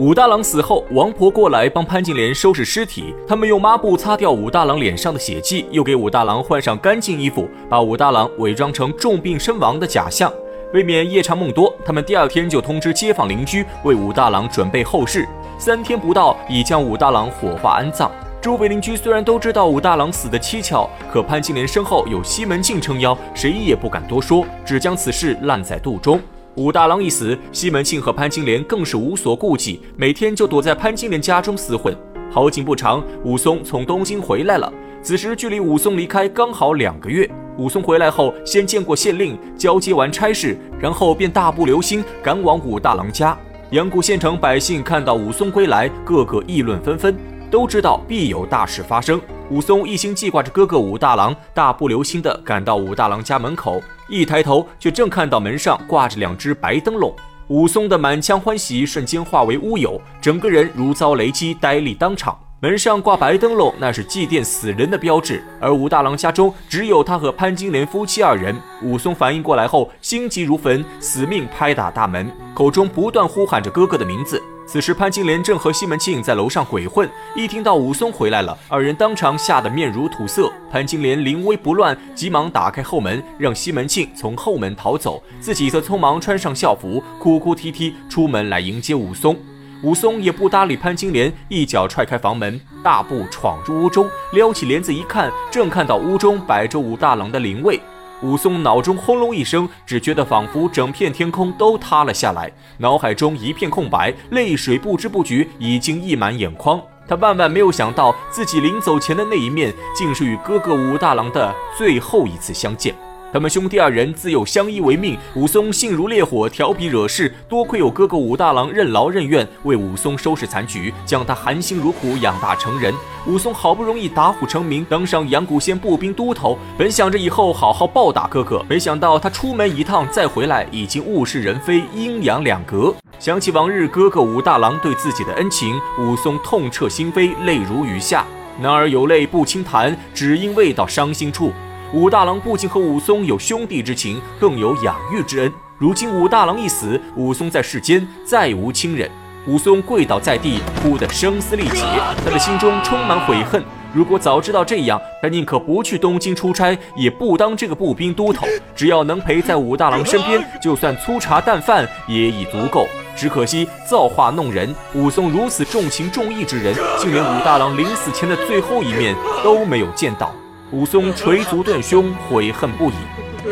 [0.00, 3.14] 武大郎死后，王婆过来帮潘金莲收拾尸体。
[3.28, 10.32] 他们用抹布擦掉武大郎脸上的血迹，又给武大郎换上干净衣服，把武大郎伪装成重病身亡的假象。
[10.72, 15.28] 为免夜长梦多，他们第二天就通知街坊邻居为武大郎准备后事。
[15.58, 18.10] 三天不到，已将武大郎火化安葬。
[18.40, 26.18] 周围邻居虽然都知道武大郎死的蹊跷，可潘金莲身后有西门庆撑腰，谁也不敢多说，只将此事烂在肚中。
[26.56, 31.96] 武大郎一死，西门庆和潘金莲更是无所顾忌，每天就躲在潘金莲家中厮混。
[32.28, 34.72] 好景不长，武松从东京回来了。
[35.00, 37.28] 此时距离武松离开刚好两个月。
[37.56, 43.36] 武松回来后，先见过县令，交接完差事，然后便大步流星赶往武大郎家。
[43.70, 47.16] 阳谷县城百姓看到武松归来，个个议论纷纷，
[47.48, 49.20] 都知道必有大事发生。
[49.50, 53.80] 武松一心记挂着哥哥武大郎，大步流星地赶到武大郎家门口，
[54.10, 57.14] 一抬头却正看到门上挂着两只白灯笼。
[57.46, 62.38] 武松的满腔欢喜瞬间化为乌有，整个人如遭雷击，呆立当场。
[62.62, 68.54] 门上挂白灯笼，那是祭奠死人的标志，而武大郎家中只有他和潘金莲夫妻二人。
[68.82, 74.42] 武松反应过来后，心急如焚，死命拍打大门，口中不断呼喊着哥哥的名字。
[74.72, 80.48] 此时，潘金莲正和西门庆在楼上鬼混，一听到武松回来了，二人当场吓得面如土色。
[80.70, 89.36] 潘金莲临危不乱，急忙打开后门，让西门庆从后门逃走，自己则匆忙穿上校服，哭哭啼啼出门来迎接武松。
[89.82, 97.80] 武松也不搭理潘金莲，一脚踹开房门，大步闯入屋中，撩起帘子一看，正看到屋中摆着武大郎的灵位。
[98.22, 106.80] 武松脑中轰隆一声，只觉得仿佛整片天空都塌了下来，脑海中一片空白，泪水不知不觉已经溢满眼眶。
[107.08, 112.94] 他万万没有想到，自己临走前的那一面，竟是与哥哥武大郎的最后一次相见。
[113.32, 117.32] 他们兄弟二人自幼相依为命，武松性如烈火，调皮惹事。
[117.48, 122.92] 多亏有哥哥武大郎任劳任怨，为武松收拾残局，将他含辛茹苦养大成人。
[123.28, 132.92] 武松好不容易打虎成名，登上阳谷县步兵都头，本想着以后好好报答哥哥，没想到他出门一趟再回来，已经物是人非，阴阳两隔。
[133.20, 138.26] 想起往日哥哥武大郎对自己的恩情，武松痛彻心扉，泪如雨下。
[138.58, 141.52] 男儿有泪不轻弹，只因未到伤心处。
[141.92, 145.52] 武大郎不仅和武松有兄弟之情，更有养育之恩。
[145.76, 149.10] 如今武大郎一死，武松在世间再无亲人。
[149.48, 151.82] 武松跪倒在地，哭得声嘶力竭，
[152.24, 153.60] 他的心中充满悔恨。
[153.92, 158.46] 如果早知道这样，他宁可不去东京出差，也不当这个步兵都头。
[158.76, 162.86] 只要能陪在武大郎身边，就算粗茶淡饭也已足够。
[163.16, 170.32] 只可惜造化弄人，武松如此重情重义之人，竟连武大郎临死前的最后一面都没有见到。
[170.72, 172.94] 武松捶足断胸，悔恨不已。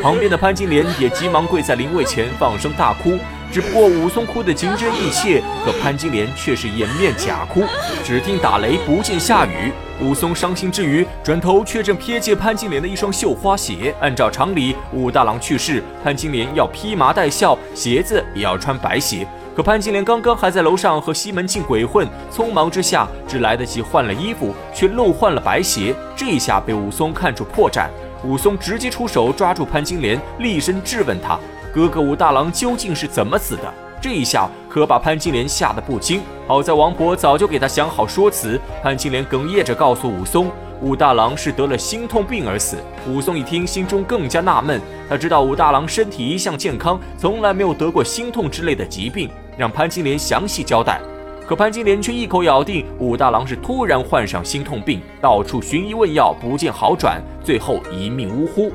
[0.01, 3.19] 旁边的潘金莲也急忙跪在灵位前，放声大哭。
[3.51, 7.65] 只不过武松哭得情真意切，可潘金莲却是掩面假哭。
[8.05, 9.73] 只听打雷，不见下雨。
[10.01, 13.93] 武松伤心之余，转头却正瞥见潘金莲的一双绣花鞋。
[14.01, 19.27] 按照常理，武大郎去世，潘金莲要披麻戴孝，鞋子也要穿白鞋。
[19.59, 25.93] 可潘金莲刚刚还在楼上和西门庆鬼混，匆忙之下只来得及换了衣服，却漏换了白鞋。
[26.15, 27.89] 这一下被武松看出破绽，
[28.23, 31.37] 武松直接出手抓住潘金莲，厉声质问他
[31.75, 33.63] ：“哥哥武大郎究竟是怎么死的？”
[34.01, 36.23] 这一下可把潘金莲吓得不轻。
[36.47, 40.49] 好在王婆早就给他想好说辞，潘金莲哽咽着告诉武松。
[40.81, 42.77] 武大郎是得了心痛病而死。
[43.09, 44.81] 武松一听，心中更加纳闷。
[45.09, 51.01] 他知道武大郎身体一向健康，从来没有得过心痛之类的疾病，让潘金莲详细交代。
[51.47, 58.71] 可潘金莲却一口咬定武大郎是突然患上心痛病，到处寻医问药，不见好转，最后一命呜呼。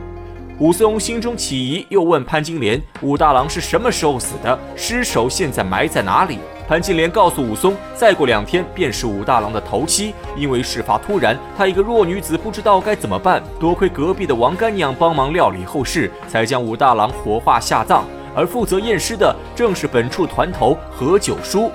[0.60, 4.58] 武松心中起疑，又问潘金莲：武大郎是什么时候死的？
[4.76, 6.38] 尸首现在埋在哪里？
[6.68, 10.14] 潘金莲告诉武松，再过两天便是武大郎的头七。
[10.38, 13.44] 因为事发突然，她一个弱女子不知道该怎么办。
[13.60, 18.06] 多亏隔壁的王干娘帮忙料理后事，才将武大郎火化下葬。
[18.36, 21.72] 而负责验尸的正是本处团头何九叔。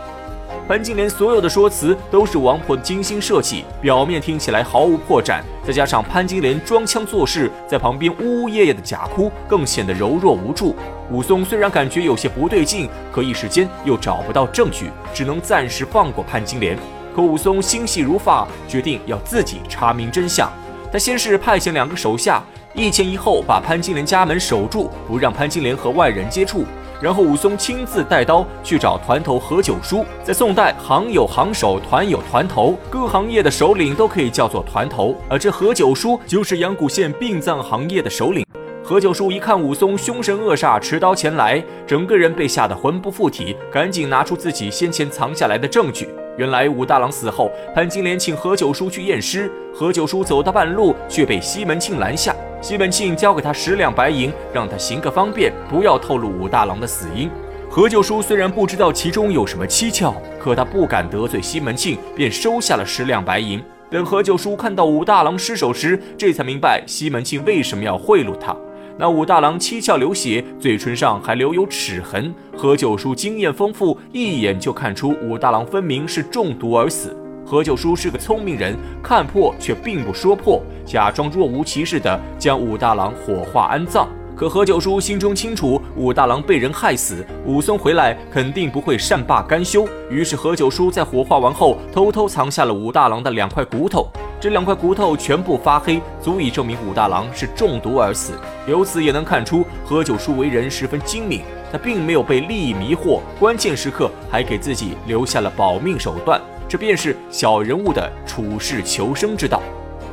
[0.66, 10.76] 潘金莲所有的说辞都是王婆精心设计，表面听起来毫无破绽，再加上潘金莲装腔作势，在旁边呜呜咽咽的假哭，更显得柔弱无助。
[11.10, 16.76] 武松虽然感觉有些不对劲，可一时间又找不到证据，只能暂时放过潘金莲。
[17.16, 20.50] 可武松心细如发，决定要自己查明真相。
[20.92, 22.42] 他先是派遣两个手下，
[22.78, 26.64] 一前一后把潘金莲家门守住，不让潘金莲和外人接触。
[27.00, 30.06] 然后武松亲自带刀去找团头何九叔。
[30.22, 35.16] 在宋代，行有行首，团有团头，各行业的首领都可以叫做团头。
[35.28, 38.46] 而这何九叔就是阳谷县殡葬行业的首领。
[38.84, 46.08] 何九叔一看武松凶神恶煞，持刀前来，整个人被吓得魂不附体，赶紧拿出自己先前藏下来的证据。
[46.38, 52.32] 原来武大郎死后，潘金莲请何九叔去验尸，何九叔走到半路，却被西门庆拦下。
[52.60, 57.28] 西门庆交给他十两白银，让他行个方便，不要透露武大郎的死因。
[57.68, 63.60] 何九叔虽然不知道其中有什么蹊跷，可他不敢得罪西门庆，便收下了十两白银。
[63.90, 68.56] 等何九叔看到武大郎尸首时，这才明白西门庆为什么要贿赂他。
[69.00, 72.34] 那武大郎七窍流血，嘴唇上还留有齿痕。
[72.56, 77.16] 何九叔经验丰富，一眼就看出武大郎分明是中毒而死。
[77.46, 84.08] 何九叔是个聪明人，看破却并不说破，假装若无其事的将武大郎火化安葬。
[84.38, 89.84] 可何九叔心中清楚，武大郎被人害死，武松回来肯定不会善罢甘休。
[90.08, 94.06] 于是何九叔在火化完后，偷偷藏下了武大郎的两块骨头。
[94.38, 98.34] 这两块骨头全部发黑，足以证明武大郎是中毒而死。
[98.68, 101.42] 由此也能看出何九叔为人十分精明，
[101.72, 106.40] 他并没有被利益迷惑，关键时刻还给自己留下了保命手段。
[106.68, 109.60] 这便是小人物的处世求生之道。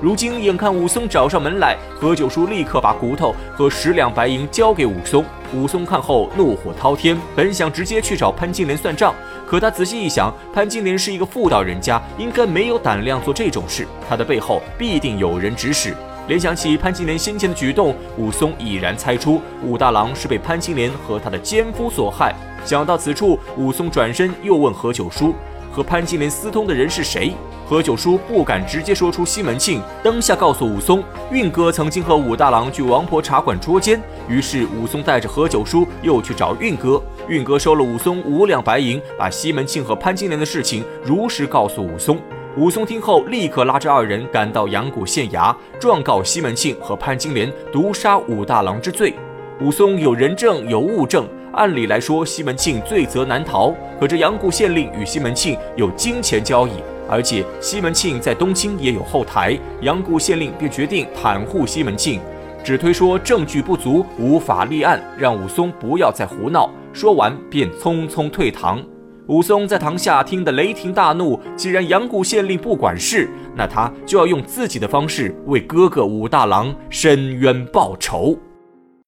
[0.02, 5.24] 如今眼看武松找上门来，何九叔立刻把骨头和十两白银交给武松。
[5.54, 9.16] 武松看后怒火滔天，本想直接去找潘金莲算账，
[9.48, 15.96] 可他仔细一想，潘金莲是一个妇道人家，应该没有胆量做这种事，他的背后必定有人指使。
[16.28, 22.36] 联想起潘金莲先前的举动，武松已然猜出武大郎是被潘金莲和他的奸夫所害。
[22.66, 25.34] 想到此处，武松转身又问何九叔。
[25.76, 27.34] 和潘金莲私通的人是谁？
[27.68, 34.02] 何九叔不敢直接说出西门庆，当下告诉武松，运哥曾经和武大郎去王婆茶馆捉奸。
[34.30, 42.18] 于是武松带着何九叔又去找运哥，运哥收了武松五两白银，把西门庆和潘金莲的事情如实告诉武松。
[42.56, 49.14] 武松听后，立刻拉着二人赶到阳谷县衙，状告西门庆和潘金莲毒杀武大郎之罪。
[49.60, 51.28] 武松有人证，有物证。
[51.56, 53.74] 按理来说，西门庆罪责难逃。
[54.00, 56.72] 可这阳谷县令与西门庆有金钱交易，
[57.10, 62.20] 而且西门庆在东京也有后台，阳谷县令便决定袒护西门庆，
[62.64, 66.70] 只推说证据不足，无法立案，让武松不要再胡闹。
[66.94, 68.84] 说完便匆匆退堂。
[69.28, 78.38] 武松在堂下听得雷霆大怒，既然阳谷县令不管事，那他就要用自己的方式为哥哥武大郎伸冤报仇。